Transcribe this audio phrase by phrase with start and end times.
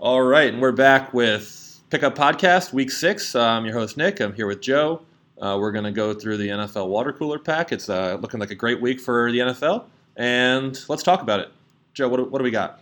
[0.00, 3.36] All right, and we're back with Pickup Podcast, Week Six.
[3.36, 4.18] I'm your host Nick.
[4.18, 5.02] I'm here with Joe.
[5.40, 7.70] Uh, we're going to go through the NFL water cooler pack.
[7.70, 9.84] It's uh, looking like a great week for the NFL,
[10.16, 11.52] and let's talk about it.
[11.92, 12.80] Joe, what, what do we got?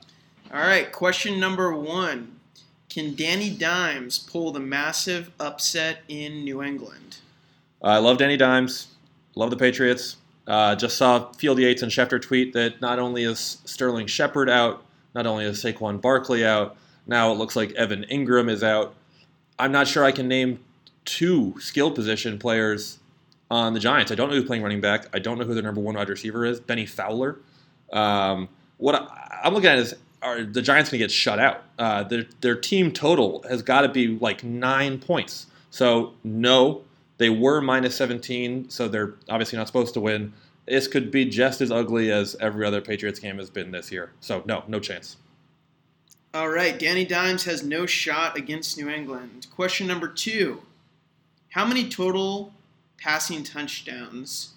[0.55, 2.41] All right, question number one:
[2.89, 7.19] Can Danny Dimes pull the massive upset in New England?
[7.83, 8.89] I love Danny Dimes.
[9.35, 10.17] Love the Patriots.
[10.47, 14.83] Uh, just saw Field Yates and Schefter tweet that not only is Sterling Shepard out,
[15.15, 18.95] not only is Saquon Barkley out, now it looks like Evan Engram is out.
[19.59, 20.61] I'm not sure I can name
[21.05, 22.99] two skill position players
[23.51, 24.11] on the Giants.
[24.11, 25.07] I don't know who's playing running back.
[25.13, 26.61] I don't know who their number one wide receiver is.
[26.61, 27.39] Bennie Fowler.
[27.93, 28.49] Um,
[28.79, 31.63] what I, am looking at is are the Giants going to get shut out?
[31.79, 35.47] Uh, their their team total has got to be like nine points.
[35.71, 36.83] So no,
[37.19, 40.33] they were minus 17, so they're obviously not supposed to win.
[40.67, 44.13] This could be just as ugly as every other Patriots game has been this year.
[44.21, 45.17] So no, no chance.
[46.35, 49.49] All right, Danny Dimes has no shot against New England.
[49.55, 50.63] Question number two
[51.51, 52.55] How many total
[52.99, 54.55] passing touchdowns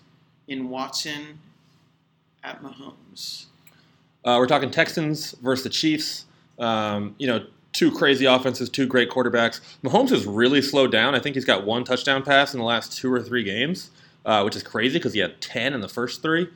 [0.48, 1.40] in Watson
[2.45, 3.48] at Mahomes?
[4.23, 6.23] Uh, we're talking Texans versus the Chiefs.
[6.58, 9.60] Um, you know, two crazy offenses, two great quarterbacks.
[9.84, 11.14] Mahomes has really slowed down.
[11.14, 13.89] I think he's got one touchdown pass in the last two or three games,
[14.26, 16.48] uh, which is crazy because he had 10 in the first three.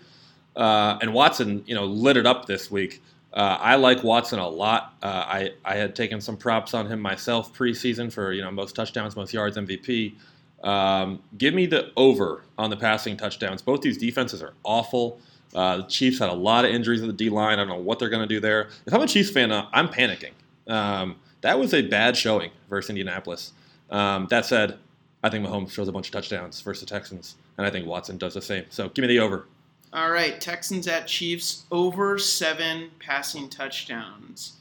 [0.55, 3.01] Uh, and Watson, you know, lit it up this week.
[3.33, 4.95] Uh, I like Watson a lot.
[5.03, 8.75] Uh, I I had taken some props on him myself preseason for you know most
[8.75, 10.15] touchdowns, most yards, MVP.
[10.63, 13.61] Um, give me the over on the passing touchdowns.
[13.61, 15.19] Both these defenses are awful.
[15.53, 17.53] Uh, the Chiefs had a lot of injuries at the D line.
[17.53, 18.69] I don't know what they're going to do there.
[18.85, 20.31] If I'm a Chiefs fan, uh, I'm panicking.
[20.67, 23.53] Um, that was a bad showing versus Indianapolis.
[23.89, 24.77] Um, that said,
[25.23, 28.17] I think Mahomes shows a bunch of touchdowns versus the Texans, and I think Watson
[28.17, 28.65] does the same.
[28.69, 29.47] So give me the over.
[29.91, 34.53] All right, Texans at Chiefs over seven passing touchdowns.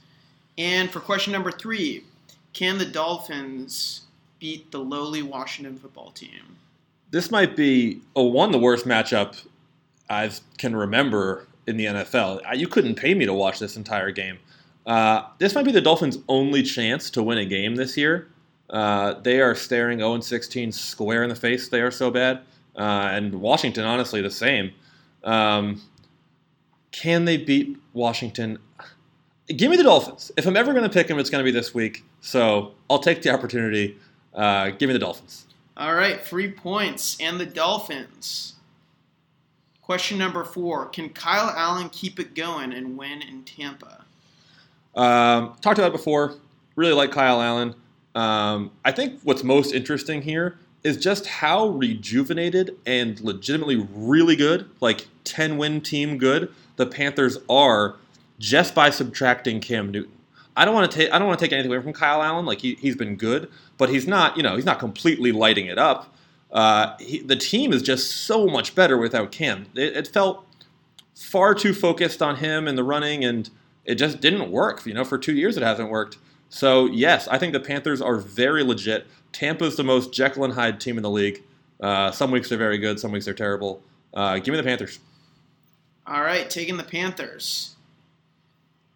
[0.56, 2.04] And for question number three,
[2.54, 4.02] can the Dolphins
[4.38, 6.56] beat the lowly Washington football team?
[7.10, 9.44] This might be a one the worst matchup
[10.08, 12.40] I can remember in the NFL.
[12.56, 14.38] You couldn't pay me to watch this entire game.
[14.86, 18.28] Uh, this might be the Dolphins' only chance to win a game this year.
[18.70, 21.68] Uh, they are staring 0 16 square in the face.
[21.68, 22.40] They are so bad.
[22.76, 24.72] Uh, and Washington, honestly, the same.
[25.24, 25.82] Um,
[26.92, 28.58] can they beat Washington?
[29.48, 30.30] Give me the Dolphins.
[30.36, 32.04] If I'm ever going to pick them, it's going to be this week.
[32.20, 33.96] So I'll take the opportunity.
[34.34, 35.46] Uh, give me the Dolphins.
[35.76, 38.54] All right, three points and the Dolphins.
[39.80, 44.04] Question number four Can Kyle Allen keep it going and win in Tampa?
[44.94, 46.34] Um, talked about it before.
[46.76, 47.74] Really like Kyle Allen.
[48.14, 54.68] Um, I think what's most interesting here is just how rejuvenated and legitimately really good,
[54.80, 57.96] like 10 win team good, the Panthers are
[58.38, 60.12] just by subtracting Cam Newton.
[60.56, 62.44] I don't want to take I don't want to take anything away from Kyle Allen.
[62.44, 65.78] Like he, he's been good, but he's not you know he's not completely lighting it
[65.78, 66.12] up.
[66.50, 69.66] Uh, he, the team is just so much better without Cam.
[69.74, 70.46] It, it, felt
[71.14, 73.50] far too focused on him and the running, and
[73.84, 74.84] it just didn't work.
[74.84, 76.18] You know, for two years it hasn't worked.
[76.48, 79.06] So yes, I think the Panthers are very legit.
[79.32, 81.42] Tampa's the most Jekyll and Hyde team in the league.
[81.80, 83.82] Uh, some weeks they're very good, some weeks they're terrible.
[84.14, 84.98] Uh, give me the Panthers.
[86.06, 87.76] All right, taking the Panthers.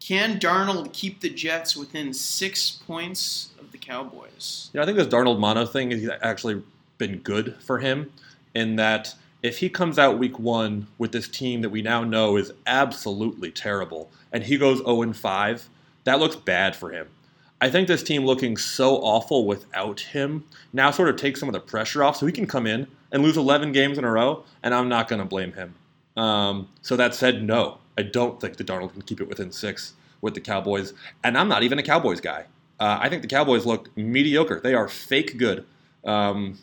[0.01, 4.71] Can Darnold keep the Jets within six points of the Cowboys?
[4.73, 6.63] Yeah, I think this Darnold mono thing has actually
[6.99, 8.13] been good for him
[8.55, 12.37] in that if he comes out week one with this team that we now know
[12.37, 15.69] is absolutely terrible and he goes 0 5,
[16.05, 17.09] that looks bad for him.
[17.63, 21.53] I think this team looking so awful without him now sort of takes some of
[21.53, 24.43] the pressure off so he can come in and lose 11 games in a row,
[24.65, 25.77] and I'm not going to blame him.
[26.17, 29.93] Um, so that said, no, I don't think the Darnold can keep it within six
[30.21, 30.93] with the Cowboys,
[31.23, 32.47] and I'm not even a Cowboys guy.
[32.81, 34.59] Uh, I think the Cowboys look mediocre.
[34.59, 35.65] They are fake good,
[36.05, 36.59] um,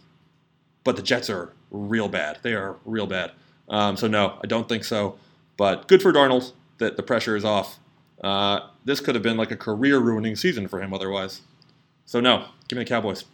[0.83, 2.39] but the Jets are real bad.
[2.41, 3.31] They are real bad.
[3.69, 5.17] Um, so no, I don't think so.
[5.55, 7.79] But good for Darnold that the pressure is off.
[8.21, 11.41] Uh, this could have been like a career ruining season for him otherwise.
[12.05, 13.25] So, no, give me the Cowboys.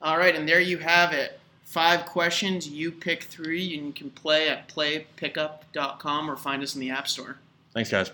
[0.00, 1.38] All right, and there you have it.
[1.64, 2.68] Five questions.
[2.68, 7.08] You pick three, and you can play at playpickup.com or find us in the App
[7.08, 7.38] Store.
[7.72, 8.10] Thanks, guys.